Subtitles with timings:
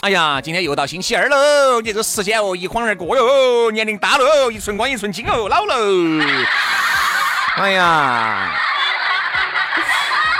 [0.00, 1.80] 哎呀，今天又到星期二喽！
[1.80, 6.24] 你这个时间哦，一晃而过哟，年龄大喽，一寸光一寸金哦，老喽。
[7.58, 8.54] 哎呀，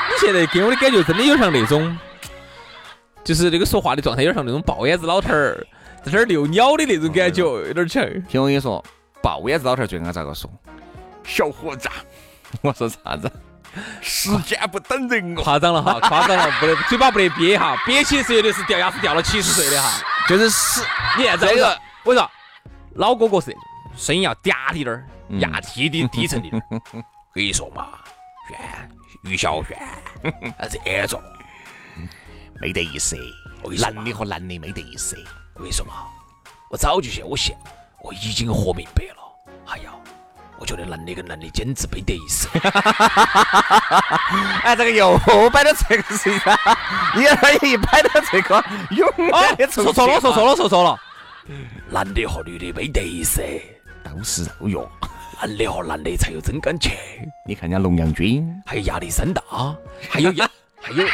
[0.09, 1.99] 你现在给我的感觉真的有像那种，
[3.25, 5.67] 就是那个说话的状态，有点像那种豹眼子老头儿
[6.05, 8.05] 在这儿遛鸟的那种感觉，有点像。
[8.29, 8.83] 听我跟你说，
[9.21, 10.49] 豹眼子老头儿最爱咋个说？
[11.25, 11.89] 小伙子，
[12.63, 13.29] 我说啥子？
[14.01, 19.91] 时间不等人哦，夸张了哈， 夸张了，不得嘴巴不得憋哈，憋起是有的是掉牙齿掉了七十岁的哈，
[20.29, 20.81] 就是是，
[21.17, 22.31] 你看这个，我说
[22.95, 23.55] 老哥哥是
[23.97, 25.07] 声音要嗲滴点儿，
[25.41, 26.49] 压低的低沉的。
[27.35, 27.89] 跟你说嘛，
[28.49, 28.91] 炫
[29.23, 29.79] 于小炫，
[30.85, 31.23] 这种。
[32.61, 33.17] 没得意思，
[33.79, 35.17] 男的和男的没得意思。
[35.55, 36.09] 我跟你说嘛，
[36.71, 37.57] 我早就现我现
[38.03, 39.23] 我已经活明白了，
[39.67, 39.93] 哎呀。
[40.59, 42.49] 我觉得男的跟男的简直没得意思。
[44.63, 45.19] 哎，这个又
[45.51, 46.59] 摆到这个事情上，
[47.15, 50.99] 你一摆到这个，永远的说错了，说错了，说错了。
[51.89, 53.41] 男的和女的没得意思，
[54.03, 54.91] 都是肉药。
[55.41, 56.91] 男的和男的才有真感情。
[57.47, 59.41] 你看人家龙阳君，还有亚历山大，
[60.11, 60.51] 还有亚，
[60.83, 61.07] 还有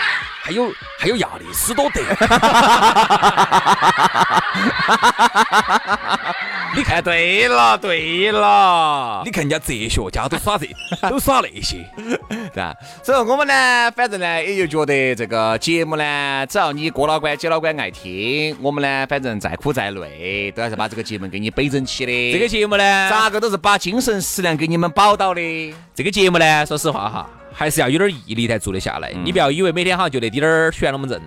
[0.42, 2.00] 还有还有亚历斯多德。
[6.76, 10.66] 你看对了，对了，你看人家哲学家都耍这，
[11.08, 12.74] 都耍那些，是吧？
[13.02, 22.32] 所以我们呢，反正呢，也就觉得这个节目呢，只要你哥老倌、姐老倌爱听，我们呢，反正再苦再累，都要是把这个节目给你背整起的。
[22.32, 25.74] 这个节目呢，咋个都是把精神食粮给你们保到的。
[25.94, 29.12] 这个节目呢，说实话哈，还是要有点毅力才做得下来。
[29.24, 31.22] 你不要以为每天好像就那滴点儿悬龙门阵。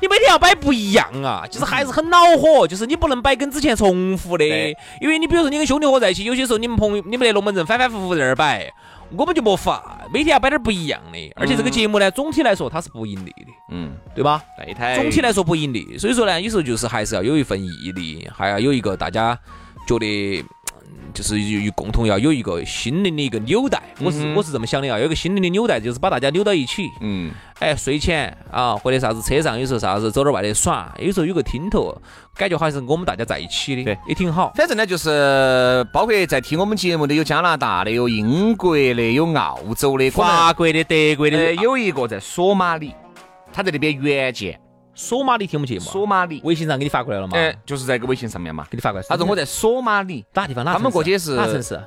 [0.00, 4.44] 你每天要摆不一样啊，就是还是很恼火，就是你不能摆跟之前重复的，
[5.00, 8.70] 因为你比如说你跟兄弟伙在一起，有些时候你们朋友你们的龙门阵反反复复在那儿摆，
[9.16, 14.42] 我们就没法，每天要摆点不一样的，而且这个节目呢，总体来说它是不盈利的，嗯，对吧？
[14.64, 19.38] 对台总体来说不盈利，所以说呢，有时候就是还是要有一份毅力，还要有一个大家
[19.86, 20.44] 觉得。
[21.14, 26.90] 就是有共同要有一个心灵的一个纽带，我是我是这么想的啊，有一个心灵的纽带，就是把大家扭到一起。
[27.00, 31.96] 嗯，哎，睡前啊，或者啥子车上，有时候啥子走点外头耍，有时候有个听头，
[32.34, 34.52] 感觉好像是我们大家在一起的，对，也挺好。
[34.54, 42.92] 反正呢，就是包括在听我们节目的有加拿大的，有英国的，有澳洲的，法国的，德国的，有一个在索马里，
[43.52, 44.60] 他在那边援建。
[44.96, 45.82] 索马里听不节目？
[45.82, 47.36] 索马里，微信上给你发过来了吗？
[47.36, 49.06] 哎，就是在个微信上面嘛，给你发过来。
[49.06, 50.64] 他说我在索马里，哪地方？
[50.64, 51.78] 哪他们过去是哪城市？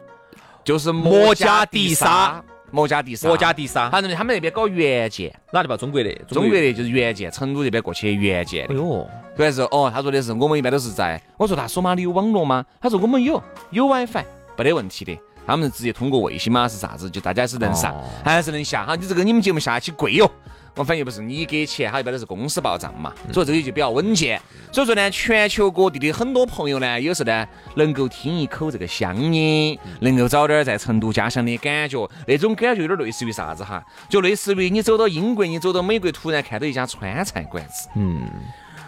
[0.64, 3.90] 就是摩加迪沙，摩加迪沙，摩加迪沙。
[3.90, 5.76] 反正他们那边搞援建，哪地方？
[5.76, 8.68] 中国的，中国的就是援建，成都这边过去援建。
[8.68, 12.64] 哎呦，主要是哦，他说的是我们一般都是在，我说他索马里有网络吗？
[12.80, 14.24] 他说我们有，有 WiFi，
[14.56, 15.18] 没得问题的。
[15.48, 17.10] 他们直接通过卫星嘛，是啥子？
[17.10, 18.86] 就大家是能上，还是能下？
[18.86, 20.30] 哈，你这个你们节目下起贵哟。
[20.76, 24.42] 我反正又不是你给钱，他一般都是公司报账嘛，所以这个就比较稳健。
[24.72, 33.84] 所以说呢，全球各地的很多朋友呢，有时呢能够听一口这个乡音，能够找点在成都家乡的感觉，那种感觉有点类似于啥子哈？
[34.10, 38.28] 就类似于你走到英国，你走到美国，突然看到一家川菜馆子，嗯，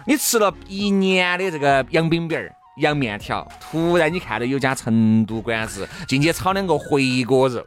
[0.06, 7.64] 你吃了一年的这个羊饼饼儿、羊面条，突然你看到有家成都馆子进去炒两个回锅肉，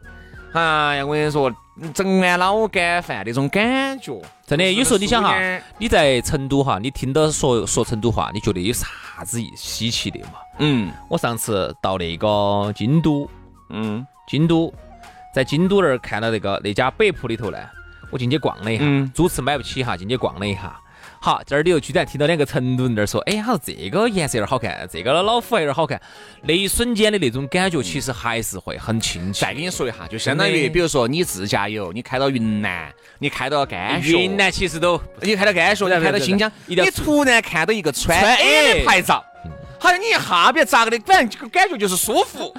[0.55, 1.53] 哎呀，我跟你说。
[1.93, 4.17] 整碗老干饭那种感觉，
[4.47, 5.37] 真的有时候你想哈，
[5.77, 8.87] 你在成都哈，你听到说说成都话，你觉得有啥
[9.25, 10.35] 子稀奇的嘛？
[10.59, 13.29] 嗯，我上次到那个京都，
[13.71, 14.73] 嗯，京都，
[15.33, 17.57] 在京都那儿看到那个那家北铺里头呢，
[18.09, 20.79] 我进去逛了一下，主持买不起哈，进去逛了一下。
[21.25, 25.99] 好，这儿里又居然听到两个成都人在说，哎，好像这个颜色有点好看，这个老虎还有点好看。
[26.43, 29.43] 那一瞬间的那种感觉，其实还是会很亲切。
[29.43, 39.25] 再跟你说一下，就相当于，比如说你自驾游，你开到云南，你开到甘肃，云南其实都，你开到甘肃，你开到新疆，你突然看到一个川 A 的牌照，
[39.79, 42.55] 好像你一下别咋个的，反正这个感觉就是舒服。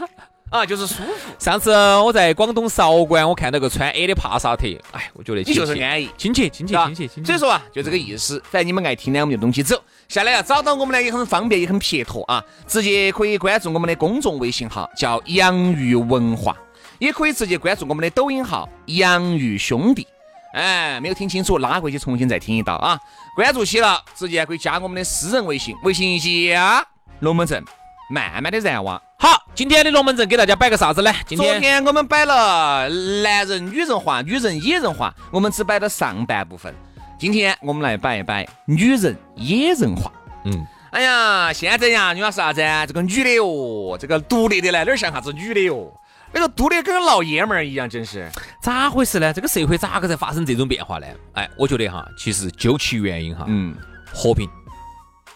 [0.49, 1.33] 啊，就是舒服。
[1.41, 7.27] 上次我在广东韶关，我看到个穿 A 的帕萨特，哎，我觉得你就是安逸，亲切，亲切，亲切，亲切。
[7.27, 8.41] 所以说啊，就这个意思。
[8.49, 9.83] 反正你们爱听呢，我们就东西走。
[10.09, 16.57] 下来要找到我们呢，也很方便，也很撇脱啊，直接可以关注我们的公众微信号，叫洋芋文化，
[17.01, 20.07] 也可以直接关注我们的抖音号洋芋兄弟。
[20.55, 22.97] 哎，没有听清楚，拉回去重新再听一道啊。
[23.35, 26.87] 关注起了，直接可以加我们的私人微信，微信一加
[27.19, 27.63] 龙门阵。
[28.09, 29.01] 慢慢的燃哇。
[29.19, 31.13] 好，今天的龙门阵给大家摆个啥子呢？
[31.27, 32.89] 今天昨天我们摆了
[33.23, 36.73] 男人女人话，女人野人话，我们只摆了上半部分。
[37.19, 40.13] 今天我们来摆一摆女人野人话。
[40.45, 42.61] 嗯，哎呀，现在呀，你说啥子？
[42.87, 45.93] 这个女的哟，这个独立的来，哪像啥子女的哟？
[46.33, 48.31] 那个独立跟老爷们儿一样，真是
[48.61, 49.33] 咋回事呢？
[49.33, 51.07] 这个社会咋个才发生这种变化呢？
[51.33, 53.75] 哎，我觉得哈，其实究其原因哈，嗯，
[54.13, 54.47] 和平，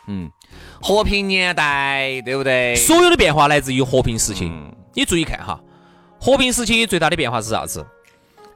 [0.06, 0.30] 嗯。
[0.80, 2.74] 和平年代，对不对？
[2.76, 4.50] 所有的变化来自于和平时期。
[4.94, 5.60] 你注意看哈，
[6.18, 7.86] 和平时期最大的变化是啥子？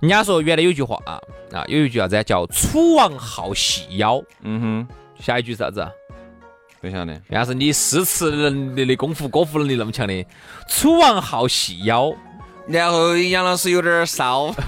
[0.00, 1.20] 人家说原来有句话啊，
[1.52, 4.22] 啊，有一句啥子叫“楚王好细腰”。
[4.42, 4.88] 嗯哼。
[5.20, 5.86] 下一句是啥子？
[6.80, 7.12] 不晓得。
[7.28, 10.26] 原来是你诗词能力的功夫，歌赋能力那么强的。
[10.68, 12.12] 楚王好细腰，
[12.66, 14.54] 然后杨老师有点骚。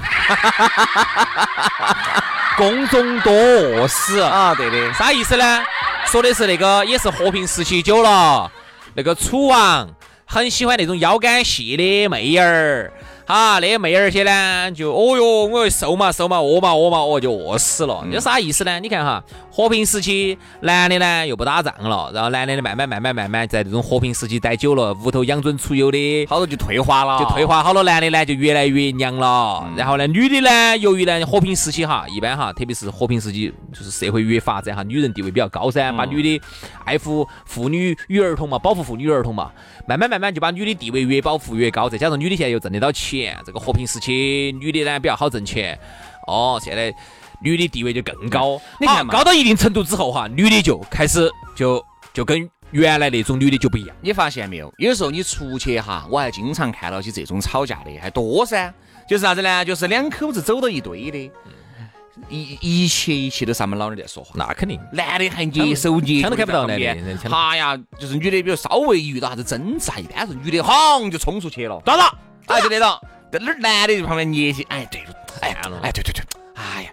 [2.56, 4.94] 宫中多饿死啊，对的。
[4.94, 5.62] 啥意思呢？
[6.06, 8.50] 说的是那个也是和平时期久了，
[8.94, 9.88] 那个楚王
[10.24, 12.92] 很喜欢那种腰杆细的妹儿。
[13.26, 18.06] 哈，那妹儿些呢，就哦哟，我瘦嘛瘦嘛，饿嘛饿嘛，哦就饿死了。
[18.12, 18.78] 这啥意思呢？
[18.78, 19.20] 你看哈，
[19.50, 29.68] 和平时期男的呢又不打仗了，然后男的呢慢慢慢慢慢慢在这种和平时期待久了，屋头养尊处优的，好多就退化了，就退化好多男的呢就越来越娘了。
[29.76, 36.40] 然后呢，女的呢，由于呢和平时期哈，一般哈，特别是和平时期，就是社会越发展哈，女人地位比较高噻，把女的
[36.84, 39.50] 爱护妇女与儿童嘛，保护妇女儿童嘛，
[39.88, 43.15] 慢慢慢慢就把女的地位越保护越高，再加上女的现在又挣得到钱。
[43.44, 45.78] 这个和平时期，女的呢比较好挣钱，
[46.26, 46.92] 哦，现在
[47.40, 48.60] 女的地位就更高。
[48.80, 53.96] 你看，高到一定程度之后哈，女的就开始就就跟原来那种女的就不一样。
[54.00, 54.72] 你发现没有？
[54.78, 58.72] 有时候你出去哈，我还经常看到起这种吵架的，还多噻。
[59.08, 59.64] 就是啥子呢？
[59.64, 61.30] 就是两口子走到一堆的，
[62.28, 64.32] 一一切一切都是他们老娘在说话。
[64.34, 66.84] 那肯定，男的还捏手捏枪都看不到男的。
[67.30, 72.18] 哎呀，就是女的，比如稍微遇到啥子争执，一般是女的轰就冲出去了，抓到，
[72.54, 73.00] 哎，就那种。
[73.32, 75.08] 在那儿，男的就旁边捏起，哎，对了，
[75.42, 76.22] 哎，哎，对对对，
[76.54, 76.90] 哎呀，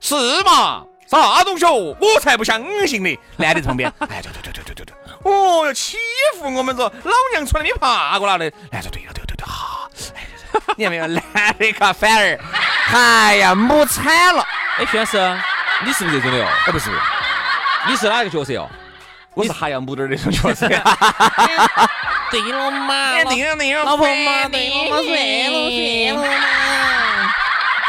[0.00, 0.82] 是嘛？
[1.06, 1.94] 啥东西哦？
[2.00, 3.16] 我才不相信呢！
[3.36, 4.94] 男的旁边，哎，对对对对对对对，
[5.30, 5.98] 哦哟，欺
[6.38, 8.46] 负我们说老娘从来没爬过哪的。
[8.72, 9.88] 哎，对对对对对，哈，
[10.76, 11.06] 你看没有？
[11.06, 12.40] 男的卡反而，
[12.92, 14.42] 哎呀，母惨了。
[14.78, 15.18] 哎，徐老师，
[15.84, 16.48] 你是不是这种的哦？
[16.66, 16.90] 哎，不是，
[17.86, 18.68] 你是哪个角色哦？
[19.34, 20.66] 我是还要母点那种角色。
[22.40, 27.32] 对了嘛，对了对了，老婆嘛，对了嘛，算了算了嘛。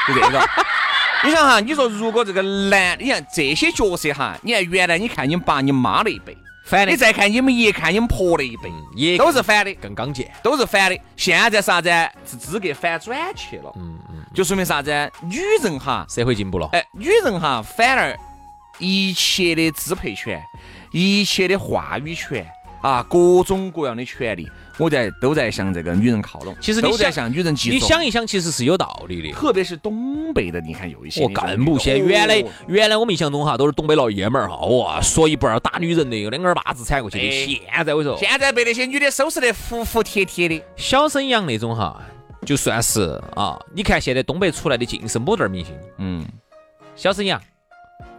[0.08, 0.50] 就这个，
[1.24, 11.00] 你想哈，你说如果这个男，你看这些角色哈，你看原来你看你爸你妈那一辈，反的；你再看你们爷看你们婆那一辈，也都是反的，更刚健，都是反的。
[11.18, 11.90] 现在啥子？
[12.24, 14.92] 是资格反转去了，嗯嗯，就说明啥子？
[15.24, 18.16] 女人哈，社会进步了，哎，女人哈，反而
[18.78, 20.40] 一切的支配权，
[20.92, 22.46] 一切的话语权。
[22.86, 24.48] 啊，各种各样的权利，
[24.78, 26.56] 我在都在向这个女人靠拢。
[26.62, 27.76] 其实都在向女人集中。
[27.76, 29.32] 你想一想，其实是有道理的。
[29.32, 31.24] 特别是东北的，你看有一些。
[31.24, 31.98] 我更不信。
[32.06, 37.32] 原来原来我们印象中哈，都是东北老爷们儿哈，哇，说一不二打女人的，有两耳巴子铲过去的。
[37.48, 40.62] 现在我说，现在被那些女的收拾得服服帖帖的。
[40.76, 42.00] 小沈阳那种哈，
[42.46, 45.74] 就算是啊，你看现在东北出来的尽是母蛋明星。
[45.98, 46.24] 嗯。
[46.96, 47.42] 小沈阳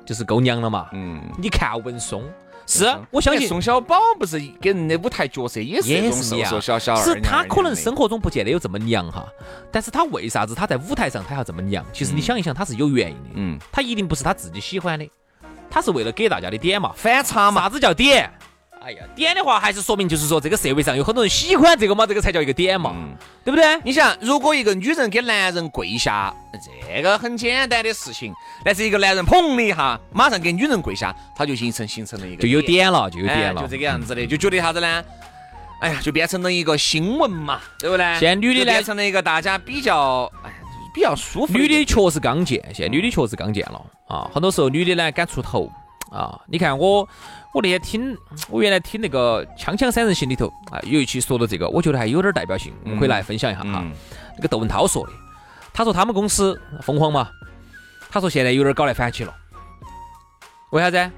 [0.04, 0.88] 就是够娘了嘛。
[0.92, 1.22] 嗯。
[1.40, 2.24] 你看文松。
[2.66, 9.24] 是，我相信宋小宝不是给人的舞台角色也是也是瘦瘦小小是他可能生活中不见得有这么娘哈，
[9.70, 11.84] 但是他为啥子他在舞台上他要这么娘？
[11.92, 13.30] 其实你想一想，他是有原因的。
[13.34, 15.08] 嗯，他一定不是他自己喜欢的，
[15.70, 17.62] 他是为了给大家的点嘛，反差嘛。
[17.62, 18.30] 啥子叫点？
[18.86, 22.94] 哎呀，点的话还是说明就是说这个社会上有很多人喜欢这个嘛，这个才叫一个点嘛，
[23.44, 23.80] 对不对？
[23.82, 26.32] 你想，如果一个女人给男人跪下，
[26.94, 28.32] 这个很简单的事情，
[28.64, 35.04] 但是一个男人砰的一下，马上给女人跪下，他就形成形成了一个就有点了，就有点了，就这个样子的，就觉得啥子呢？
[35.80, 38.06] 哎呀，就变成了一个新闻嘛，对不对？
[38.20, 40.52] 现在女的呢，变成了一个大家比较哎
[40.94, 41.52] 比较舒服。
[41.58, 45.68] 女的确实刚健，现在女的确实刚健了啊，很多时候女的呢敢出头
[46.10, 47.08] 啊，你看我。
[47.54, 48.18] 我那天听，
[48.50, 53.82] 我原来听那个《锵锵三人行》里头啊，有一期说到这个，我觉得还有点代表性，我们可以来分享一下哈。
[54.36, 55.12] 那个窦文涛说的，
[55.72, 57.30] 他说他们公司凤凰嘛，
[58.10, 59.34] 他说现在有点搞来反起了，
[60.70, 61.10] 为啥子？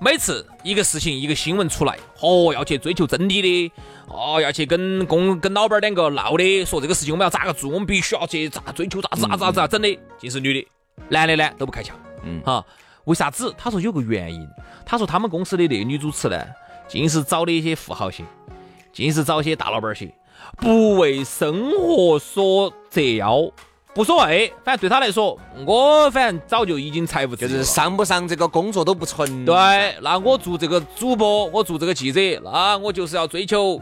[0.00, 3.72] 每次一个事情一个新闻出来，哦，要去追求真理的，
[4.08, 10.66] 哦，要去跟公跟老板两个闹的，说这个事情我们要咋个做，我们必须要去咋追求咋子咋子咋子，整的尽是女的，
[11.10, 11.90] 男的呢都不开窍。
[12.24, 12.64] 嗯，哈，
[13.04, 13.54] 为啥子？
[13.58, 14.48] 他说有个原因，
[14.84, 16.44] 他说他们公司的那个女主持呢，
[16.88, 18.24] 尽是找的一些富豪些，
[18.92, 20.12] 尽是找些大老板些，
[20.56, 23.50] 不为生活所折腰。
[23.94, 29.44] 无所谓，反正对他来说，我反正早就已经财务就是上不上这个工作都不存。
[29.44, 29.54] 对，
[30.00, 33.78] 那我做这个主播，我做这个记者，那我就是要追求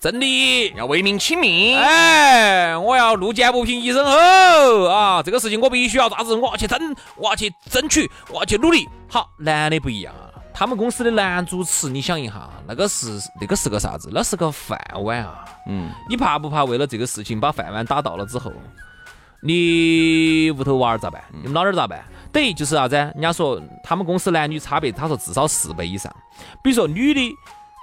[0.00, 1.76] 真的，要为民请命。
[1.76, 5.20] 哎，我要路见不平一声吼啊！
[5.24, 6.36] 这个事情我必须要咋子？
[6.36, 8.88] 我要去争，我要去争取，我要去努力。
[9.08, 14.08] 好，男的不一样啊，他们公司的男主持，你想一下，那个是那个是个啥子？
[14.12, 15.44] 那是个饭碗啊。
[15.66, 18.52] 嗯，你怕不怕为了这个事情把饭碗打到了之后？
[19.40, 21.22] 你屋头娃儿咋办？
[21.32, 22.04] 你们老儿咋办？
[22.32, 22.94] 等于就是啥子？
[22.94, 26.14] 人家说他们公司男女差别，他说至少四倍以上。
[26.62, 27.20] 比如说女的，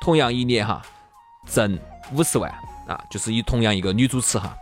[0.02, 0.82] 同样一年哈
[1.46, 1.78] 挣
[2.14, 2.52] 五十万
[2.88, 4.56] 啊，就是以同样一个女主持哈，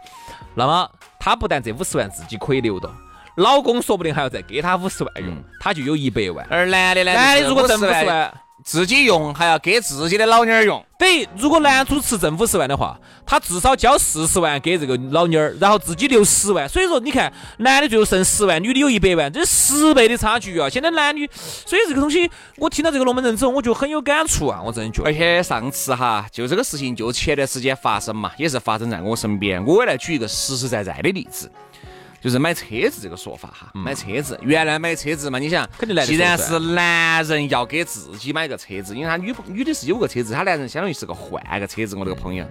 [0.56, 2.90] 那么她不但这五十万自己可以留到，
[3.36, 6.46] 老公说不定还要再给她五十万用，她就有一百万。
[6.50, 7.14] 而男的呢？
[7.14, 8.34] 男的如果挣五十万。
[8.63, 16.67] 自己用还要给自己的老妞儿用，等于如果男主持挣五十万的话，他至少交四十万给这个老妞儿，然后自己留十万。
[16.67, 20.70] 所以说，你看男的最后剩十万，女的有一百万，这十倍的差距啊！
[20.70, 24.62] 现在男女，所以这个东西，我听到这个龙门阵之后，我就很有感触啊！
[24.63, 25.10] 我真的觉得。
[25.10, 29.63] 而且上次哈，就这个事情就前段时间发生嘛，也是发生在我身边。
[29.65, 31.51] 我也来举一个实实在在的例子。
[32.24, 41.98] 就是买车子这个说法哈，买车子，原来买车子嘛，你想肯定，既然是男人要给自己买个车子，因为他女女的是有个车子，他男人相当于是个换个车子。
[41.98, 42.46] 我那个朋友，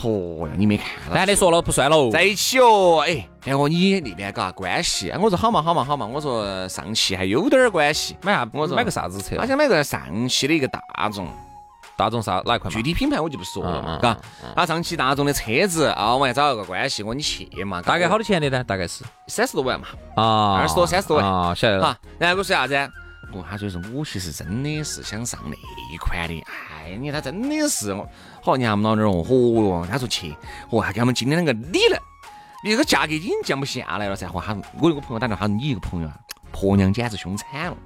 [0.00, 0.86] 嚯呀，你没看？
[1.12, 5.12] 男的说了不算喽，在一起哦，哎，哎我你那边嘎关系？
[5.20, 8.48] 我说好嘛好嘛好嘛，我说上汽还有点关系，买啥？
[8.54, 9.36] 我说买个啥子车？
[9.36, 11.28] 他想买个上汽的一个大众。
[12.02, 12.72] 大众啥哪一款？
[12.72, 14.18] 具体品牌我就不说了嘛，嘎。
[14.56, 17.80] 他上汽大众的车子啊，我还找了个关系，我说你去嘛。
[17.80, 18.64] 大概好多钱的呢？
[18.64, 19.86] 大概是三十多万嘛。
[20.16, 21.96] 啊，二十多三十多万啊，晓得了。
[22.18, 22.74] 然后我说啥子？
[23.32, 25.52] 哦，他就是我其实真的是想上那
[25.94, 26.44] 一款的。
[26.50, 28.06] 哎，你他真的是我，
[28.42, 30.34] 好，你看我们老娘哦，嚯哟，他说去，
[30.70, 31.98] 嚯，还给他们今天两个理了，
[32.64, 34.26] 那个价格已经降不下来了噻。
[34.26, 36.14] 嚯，他我有个朋友打电话，他说你一个朋友啊，
[36.50, 37.76] 婆娘简直凶惨了。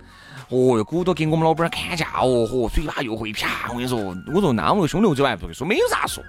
[0.49, 3.69] 哦哟，鼓捣给我们老板砍价哦，嚯，嘴巴又会啪！
[3.69, 3.99] 我跟你说，
[4.33, 6.23] 我说那我个兄弟，我昨晚不会说，没有咋说，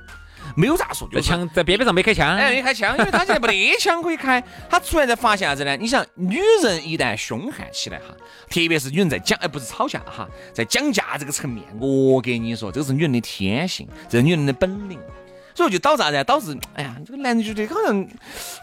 [0.56, 4.44] 没有咋说，就枪在边边上没开枪，哎，没开枪，因为他现在没得枪可以开。
[4.70, 5.78] 他突然在发现啥子呢？
[5.78, 8.06] 你想，女人一旦凶悍起来哈，
[8.50, 15.00] 特别是女人在讲，哎，不是吵架哈，在讲价这个层面，我跟你说，这是女人的天性，这是女人的本领。
[15.58, 16.24] 所以就导致啥子？
[16.24, 17.98] 导致哎呀，这个男的觉得好像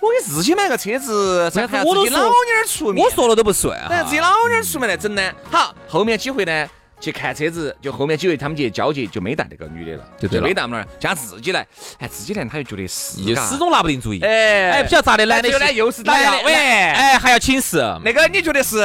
[0.00, 5.32] 我给自己买个车子，还要自己老娘出面，我说了都不算啊，自己老娘出面来整呢。
[5.50, 6.68] 好，后面几回呢，
[7.00, 11.66] 去看车子，就后面几回他们去交接，就没带那个女的了，就没带那儿，加自己来，
[11.98, 14.20] 哎，自己来他就觉得是，始终拿不定主意。
[14.20, 17.78] 哎哎，不晓得咋的，男的又呢又是打的，喂，哎，还要请示。
[18.04, 18.76] 那个你觉得是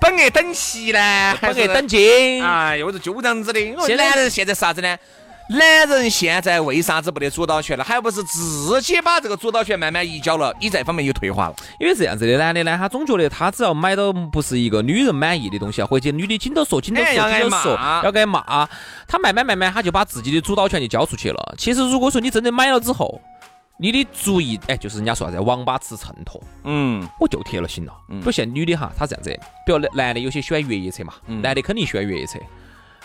[0.00, 2.42] 本额等息呢，本额等金？
[2.42, 3.60] 哎，又是就这样子的。
[3.86, 4.96] 现男人现在是啥子呢？
[5.50, 7.82] 男人现在为啥子不得主导权了？
[7.82, 11.56] 还不是自己把这个主导权慢慢移交了，你这方面又退化了。
[11.80, 17.72] 因为这样子的男的呢，他总觉得他只要买到不是一个女人满意的东西啊，或者女的紧都说紧都说紧都说，
[18.04, 18.68] 要挨骂，
[19.06, 21.54] 他慢慢慢慢他就把自己的主导权就交出去了。
[21.56, 23.18] 其实如果说你真的买了之后，
[23.78, 27.92] 你的主意，哎，就是人家说啥子王八吃秤砣，嗯，我就铁了心了。
[28.10, 29.30] 嗯，比如现女的哈，她这样子，
[29.64, 32.38] 比如男的有些喜欢越野车嘛，男的肯定喜欢越野车。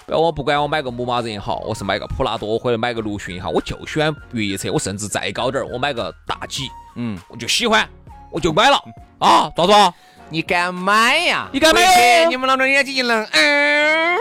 [0.07, 4.71] 我不管我买个牧马人也好，我是买个普拉多或者买个陆巡也好，我就喜欢越野车。
[4.71, 6.63] 我甚至再高点儿，我买个大 G，
[6.95, 7.87] 嗯，我就喜欢，
[8.31, 8.77] 我就买了
[9.19, 9.51] 啊！
[9.55, 9.73] 咋子？
[10.29, 11.47] 你敢买呀？
[11.51, 12.25] 你敢买？
[12.25, 14.15] 你们老娘眼睛一愣，嗯，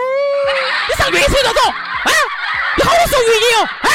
[0.87, 1.69] 你上越野车咋走？
[1.69, 2.11] 啊？
[2.77, 3.63] 你好受越野哦？
[3.63, 3.89] 啊？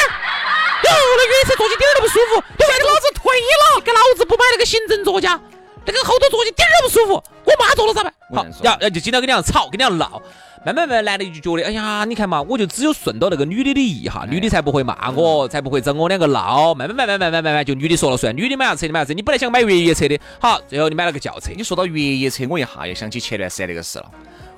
[0.83, 5.39] 哟，那越野车坐起点儿都不舒服，你为老子退了，给老子不买那个行政座驾，
[5.85, 7.13] 那个后头坐起点儿都不舒服，
[7.45, 8.13] 我妈坐了咋办？
[8.35, 10.21] 好，要要就经常跟你俩吵，跟你俩闹。
[10.65, 16.73] 慢慢慢，男的就觉得，哎呀，你看嘛，我就只有顺到那个女的的意哈，女的才不会骂我，才不会找我两个闹。
[16.73, 21.51] 慢慢慢慢慢慢慢慢，就女的说了算，女的买啥车你买啥车，你本来想买越野车的，好，最后你买了个轿车。
[21.55, 24.11] 你说到越野车，我一下又想起前段时间那个事了。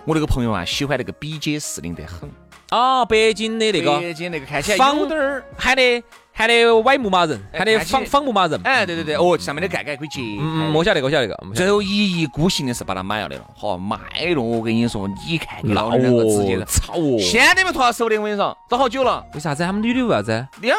[0.06, 2.28] 我那个朋友啊，喜欢那个 BJ 四零得很。
[2.70, 6.04] 啊，北京的那个，北京那个看起来有点儿喊的。
[6.34, 8.60] 还得歪牧马人，喊的仿仿牧马人。
[8.64, 10.22] 哎，对对对，哦，上面的盖盖可以揭。
[10.40, 11.38] 嗯，我晓得，我晓得个。
[11.54, 13.46] 最后一意孤行的是把它买了的了。
[13.56, 13.98] 好，卖
[14.34, 17.20] 了，我跟你说，你看你老两个直接操哦！
[17.20, 19.24] 现在没拖到手的，我跟你说，都好久了。
[19.34, 20.48] 为啥子他们女的为啥子？
[20.62, 20.78] 两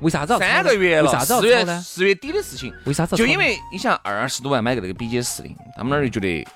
[0.00, 0.36] 为啥子？
[0.38, 1.04] 三个月了。
[1.04, 1.38] 为啥子？
[1.38, 2.72] 四月四月底的事情。
[2.84, 3.14] 为啥子？
[3.14, 6.46] 就因为你想二十多万买个那个 BJ 四零，他们那儿就觉得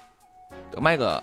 [0.81, 1.23] 买个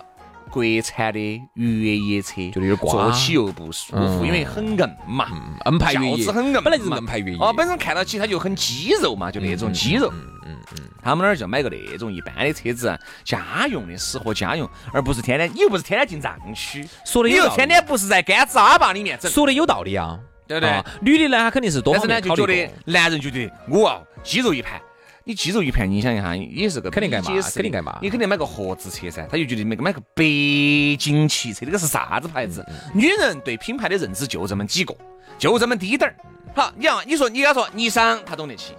[0.52, 5.28] 国产的越野车，就有点挂，坐起又不舒服，因为很硬嘛，
[5.66, 7.38] 硬派越野，很硬，本来就是硬派越野。
[7.40, 10.10] 哦，本身看到起它就很肌肉嘛，就那种肌肉。
[10.14, 10.90] 嗯嗯嗯。
[11.04, 20.84] 他们那儿就买个那种一般的车子，家用的，适合家用，而不是天天，你又不是天天进藏区，说的你又天天不是在干渣坝里面整，说的有道理啊，对不对？
[21.02, 24.82] 女的呢，她肯定是多但是呢就觉得，男人觉得我肌肉一盘。
[25.28, 27.32] 你肌肉一盘，你想一下，也是个肯定干嘛？
[27.52, 27.98] 肯定干嘛？
[28.00, 32.64] 你肯定买个合资车噻，他就觉得买个买个北京汽车，这个是啥子牌子？
[32.94, 34.96] 女人对品牌的认知就这么几个，
[35.40, 36.16] 就这么低点儿。
[36.54, 38.74] 好，你要你说你要说尼桑，他懂得起；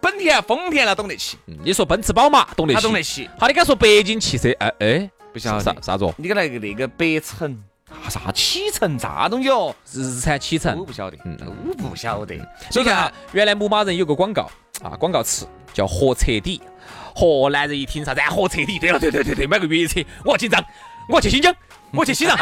[0.00, 1.38] 本田、丰田他懂得起。
[1.46, 3.30] 你说奔驰、宝马懂得起，他懂得起。
[3.38, 4.50] 好，你敢说北京汽车？
[4.58, 6.12] 哎哎，不晓得啥啥子？
[6.16, 7.56] 你跟那个那个北辰
[8.08, 9.72] 啥启辰啥东西哦？
[9.92, 11.16] 日产启辰，我不晓得，
[11.68, 12.34] 我不晓得。
[12.72, 14.50] 你看，原来牧马人有个广告
[14.82, 15.46] 啊，广告词。
[15.76, 16.62] 叫合彻底，
[17.14, 18.20] 河南人一听啥子？
[18.30, 18.78] 合彻底。
[18.78, 20.64] 对了，对对对对，买个越野车，我要紧张，
[21.06, 21.54] 我要去新疆，
[21.90, 22.34] 我去西藏，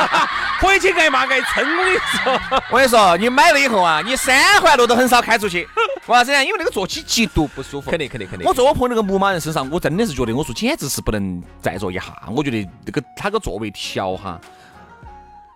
[0.62, 1.62] 回去挨骂挨撑。
[1.76, 2.40] 我跟你说，
[2.70, 5.68] 我跟你说，你买了以后啊，你三环路都很少开出去。
[6.06, 6.42] 为啥子呢？
[6.42, 7.90] 因为那个坐起极度不舒服。
[7.90, 8.48] 肯定肯定肯定。
[8.48, 12.02] 我坐我朋友那个牧马人身上，我真的是觉得，我说简直是不能再坐一下。
[12.34, 14.40] 我觉得那个他个座位调哈。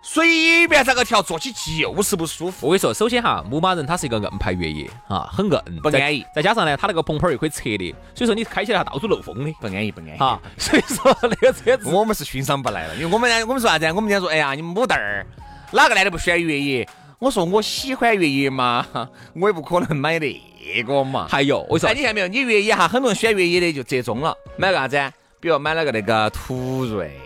[0.05, 2.67] 随便咋个调，坐起就是不舒服。
[2.67, 6.25] 我跟你说，首先哈，牧马人它是一个硬派越野啊，很硬，不安逸。
[6.35, 10.17] 再加上呢，它那个棚棚又可以拆的，所以说你开起来到处漏风的，不安逸，不安逸。
[10.17, 13.85] 哈， 所以说那个车子我们是欣赏不来了，因为我们我们说啥子？
[13.93, 15.25] 我们讲说，哎呀，你们母蛋儿，
[15.71, 16.85] 哪个男的不喜欢越野？
[17.19, 18.85] 我说我喜欢越野嘛，
[19.39, 21.27] 我也不可能买那个嘛。
[21.29, 22.27] 还有，我说，哎，你看没有？
[22.27, 25.01] 你越野哈，很多人喜欢越野的就折中了，买个啥子？
[25.39, 27.17] 比如买了个那个途锐。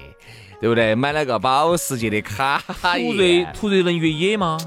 [0.59, 0.95] 对不对？
[0.95, 4.57] 买了个保时捷的卡，途锐途锐能越野吗？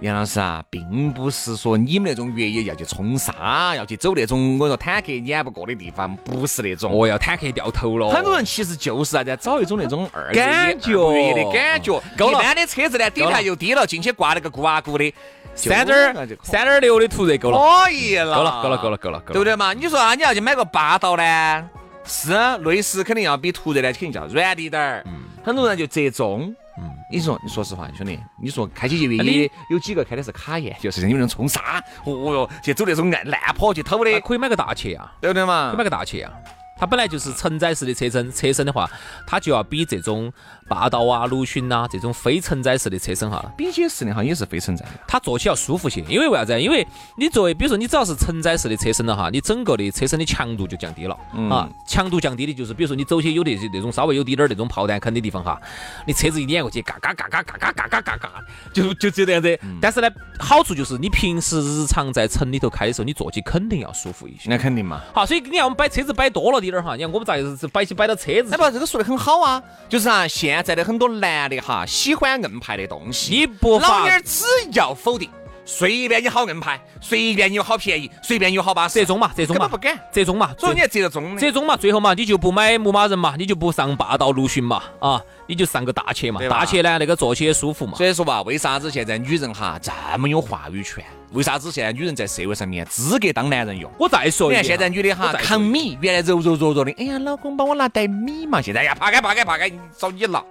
[0.00, 6.90] 杨老师啊，并不是说你们那种越野要去冲沙，要去走那种我说坦克碾不过的地方，不是那种。
[6.92, 8.08] 哦，要坦克掉头了。
[8.08, 11.96] 很多人其实就是啥子，找一种那种二感觉越野的感觉。
[12.16, 15.14] 一般的车子呢，底盘又低了，进去挂了个咕啊咕的，
[15.54, 19.72] 三点三点六的途锐够了，可以了，够了，够了，够了，够了，对不对嘛？
[19.72, 21.70] 你说啊，你要去买个霸道呢？
[22.04, 25.02] 是，内饰肯定要比途锐呢，肯定叫软滴点儿。
[25.06, 26.54] 嗯，很多人就折中。
[26.78, 35.68] 嗯，你说，你说实话，兄弟，你说开起越野，有几个开的是卡宴，就是你们能冲沙，哦哟，去走那种烂烂坡去偷的，可以买个大切啊，对不对嘛？
[35.68, 36.32] 可以买个大切啊。
[36.78, 38.90] 它本来就是承载式的车身，车身的话，
[39.26, 40.32] 它就要比这种
[40.72, 46.00] 霸道啊、陆巡呐这种非承载式的车身哈，比肩式的哈也是非承载的，它坐起要舒服些。
[46.08, 46.58] 因为为啥子？
[46.58, 46.86] 因为
[47.18, 51.14] 你作为，比如说你只要是承载式的车身了哈，你整个的车身的强度就降低了
[51.50, 51.68] 啊。
[51.86, 55.60] 强度降低的就是，比如说你走些有那些那种稍微有滴点儿那种炮弹坑的地方哈，
[56.06, 58.30] 你车子一碾过去，嘎嘎嘎嘎嘎嘎嘎嘎嘎嘎，
[58.72, 59.58] 就就这样子。
[59.80, 60.08] 但是呢，
[60.38, 64.48] 好处就是你平时日常在城里头开的时候，你坐起肯定要舒服一些。
[64.48, 65.02] 那肯定嘛。
[65.12, 66.72] 好，所以你看我们摆车子摆多了点。
[66.82, 68.54] 哈，你看我们咋是摆起摆到车子？
[68.54, 75.28] 哎不，这个说的很好啊，就是啊，现在的很多男的哈，喜欢硬派的东西，你不老娘只要否定，
[75.64, 87.96] 随便你好硬派，随便你好便宜，随便你好巴适，折中嘛，折中嘛，不敢，折中嘛，所以你要折中，折中嘛，最后嘛，你就不买牧马人嘛，你就不上霸道陆巡嘛，啊，你就上个大切嘛，大切呢那个坐起也舒服嘛。
[87.96, 91.04] 所以说吧，为啥子现在女人哈这么有话语权？
[91.32, 93.90] 为啥子现在女人在社会上面资格当男人用？
[93.98, 100.42] 我再说一遍，现在女的哈扛米，原来柔柔弱弱的，哎呀，老公帮我拿袋米嘛，现在呀，爬开爬开爬开，找你拿。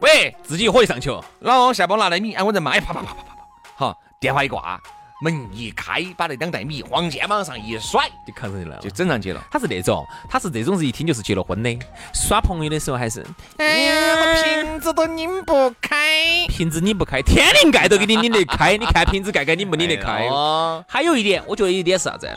[0.00, 3.36] 喂，自己可以上去，老公下帮我拿袋米，哎，我在骂，哎，啪啪啪啪啪啪，
[3.76, 4.80] 好，电话一挂。
[5.20, 9.44] 门一开，把那两袋米往肩膀上一甩，就扛上去了，就整上去了。
[9.50, 11.76] 他是那种，他是这种，一听就是结了婚的。
[12.14, 15.87] 耍朋友的时候还是，哎呀，瓶子都拧不开，
[16.48, 18.76] 瓶子拧不开，天灵盖都给你拧得开。
[18.76, 20.28] 你看瓶子盖盖拧不拧得开？
[20.88, 22.28] 还有一点，我觉得一点是啥子？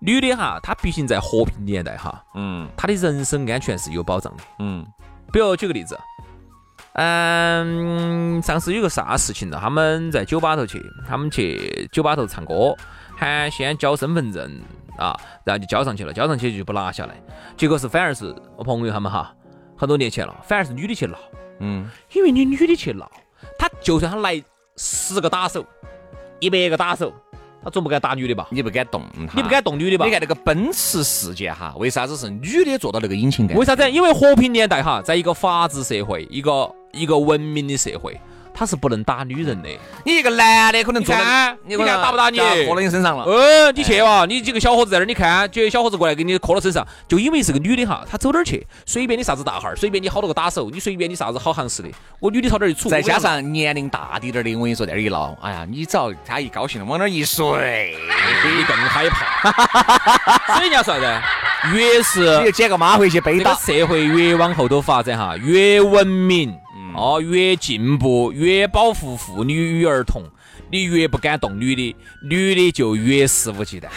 [0.00, 4.84] 女的哈，她毕竟在和平年代哈，嗯，她的人身安全是有保障的，嗯。
[5.32, 5.98] 比如举个例子。
[6.94, 9.58] 嗯，上次有个啥事情了？
[9.58, 12.76] 他们在酒吧头去，他们去酒吧头唱歌，
[13.16, 14.60] 喊先交身份证
[14.98, 17.14] 啊，然后就交上去了，交上去就不拿下来。
[17.56, 19.34] 结果是反而是我朋友他们哈，
[19.74, 21.16] 很多年前了，反而是女的去闹。
[21.62, 23.10] 嗯，因为你女的去闹，
[23.58, 24.42] 他就算他来
[24.76, 25.64] 十个打手，
[26.40, 27.12] 一百个打手。
[27.64, 28.48] 他总不敢打女的吧？
[28.50, 30.04] 你不敢动他，你不敢动女的吧？
[30.04, 33.54] 你看那个奔驰事件哈，为啥子是女的坐到那个引擎盖？
[33.54, 33.88] 为啥子？
[33.88, 38.20] 因为和平年代哈，在一个法治社会，一个一个文明的社会。
[38.62, 39.68] 他是不能打女人的。
[40.04, 41.12] 你一个男的可能坐，
[41.66, 42.38] 你看打不打你？
[42.38, 43.24] 磕到你身上了。
[43.26, 44.24] 嗯，你去哇！
[44.24, 51.88] 你几个小伙子在那儿，你看，几个小伙子过来给你磕到身上，就因为是个女的哈，她走哪儿去，随便你啥子大号，随便你好多个打手，你随便你啥子好行势的，
[52.20, 52.88] 我女的朝哪儿一杵。
[52.88, 57.96] 再加上年龄大滴点的，我跟你说，在那儿一闹，哎呀，你只要他一高兴了，往那儿一睡，
[58.56, 59.50] 你更害怕。
[60.54, 61.22] 所以你要说啥子？
[61.74, 63.54] 越是你就捡个妈回去背打。
[63.54, 66.56] 社会越往后头发展哈，越文明
[66.94, 70.22] 哦，越进步，越保护妇女与儿童，
[70.70, 73.88] 你越不敢动女的，女的就越肆无忌惮。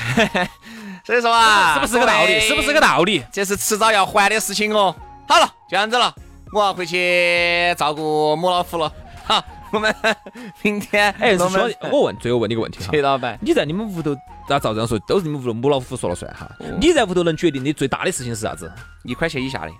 [1.05, 2.39] 所以说啊，是不是个道理？
[2.39, 3.23] 是不是个道理？
[3.31, 4.95] 这是迟早要还的事情哦。
[5.27, 6.13] 好了，就这样子了，
[6.53, 8.91] 我要回去照顾母老虎了。
[9.23, 9.93] 好，我们
[10.63, 14.15] 明天哎，兄弟，我问，最后问你个问题哈， 崔老板，你在你们屋头？
[14.47, 16.49] 那照这样说，都是你们屋头母老虎说了算哈。
[16.79, 18.71] 你在屋头能决定的最大的事情是啥子？
[19.03, 19.71] 一块钱以下的。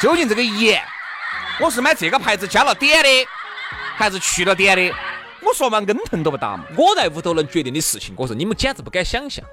[0.00, 0.82] 究竟这个盐，
[1.60, 3.08] 我是买这个牌子加了点的，
[3.96, 4.94] 还是去了点的？
[5.42, 6.64] 我说嘛，恩疼都不打嘛。
[6.76, 9.44] 我在屋头能决定的事情，我说你们简直不敢想象。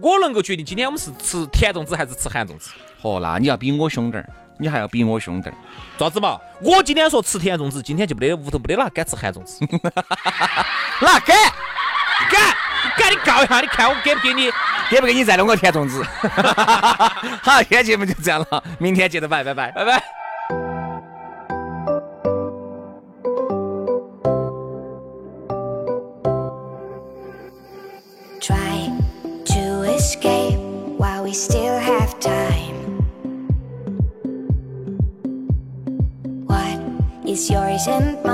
[0.00, 2.70] 我能够决定今天我们是吃甜粽子还是吃咸粽子。
[3.02, 5.56] 哦，那你要比我凶点儿，你还要比我凶点儿。
[5.98, 6.38] 咋子嘛？
[6.60, 9.64] 我今天说吃甜粽子，今天就没得屋头没得哪敢吃咸粽子。
[11.00, 11.36] 哪敢？
[12.30, 12.56] 敢，
[12.98, 14.50] 敢你告一下，你看我给不给你，
[14.90, 16.02] 给不给你再弄个甜粽子？
[17.42, 20.15] 好，今天节目就这样了，明天接着拜，拜拜，拜拜。
[37.78, 38.25] 先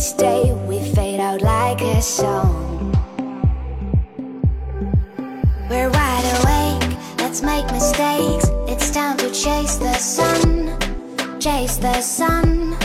[0.00, 2.90] each day we fade out like a song.
[5.68, 8.48] We're wide awake, let's make mistakes.
[8.66, 10.78] It's time to chase the sun,
[11.38, 12.78] chase the sun.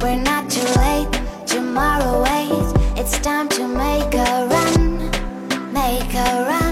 [0.00, 1.12] We're not too late,
[1.46, 2.72] tomorrow waits.
[2.98, 5.10] It's time to make a run,
[5.72, 6.71] make a run.